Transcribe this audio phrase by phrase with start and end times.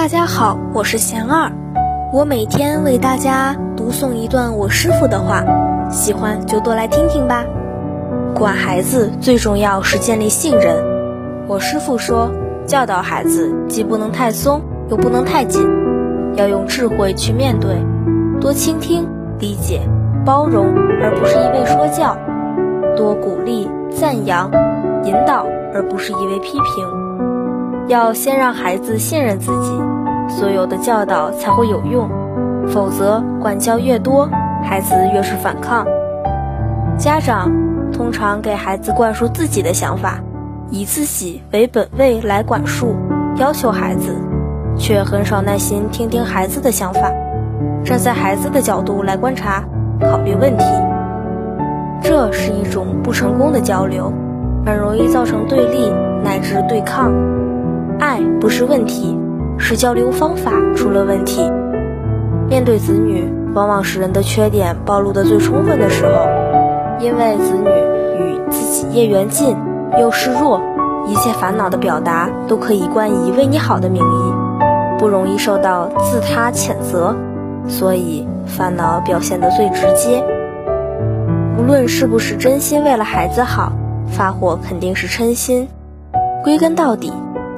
[0.00, 1.52] 大家好，我是贤二，
[2.10, 5.44] 我每天为大家读诵一段我师傅的话，
[5.90, 7.44] 喜欢就多来听听吧。
[8.34, 10.82] 管孩子最重要是建立信任。
[11.46, 12.32] 我师傅说，
[12.66, 15.62] 教导孩子既不能太松，又不能太紧，
[16.34, 17.76] 要用智慧去面对，
[18.40, 19.06] 多倾听、
[19.38, 19.82] 理解、
[20.24, 22.16] 包容，而不是一味说教；
[22.96, 24.50] 多鼓励、赞扬、
[25.04, 25.44] 引导，
[25.74, 27.00] 而不是一味批评。
[27.88, 29.72] 要先让孩子信任自己，
[30.30, 32.08] 所有的教导才会有用，
[32.68, 34.28] 否则管教越多，
[34.62, 35.86] 孩子越是反抗。
[36.96, 37.50] 家长
[37.92, 40.20] 通常给孩子灌输自己的想法，
[40.70, 42.94] 以自己为本位来管束、
[43.36, 44.14] 要求孩子，
[44.78, 47.10] 却很少耐心听听孩子的想法，
[47.84, 49.64] 站在孩子的角度来观察、
[50.00, 50.64] 考虑问题。
[52.02, 54.12] 这是一种不成功的交流，
[54.64, 55.90] 很容易造成对立
[56.22, 57.12] 乃至对抗。
[57.98, 59.18] 爱不是问题，
[59.60, 61.48] 是交流方法出了问题。
[62.48, 66.12] 面对子女，往往是人的缺点暴露的最充分的时候，
[66.98, 67.70] 因为子女
[68.24, 69.56] 与自己业缘近，
[70.00, 70.60] 又示弱，
[71.06, 77.14] 一切烦恼的表达都可以冠以为你好的名义，不容易受到自他谴责，
[77.68, 80.24] 所以烦恼表现得最直接。
[81.56, 83.72] 无论是不是真心为了孩子好，
[84.08, 85.68] 发火肯定是嗔心。
[86.42, 87.12] 归根到底。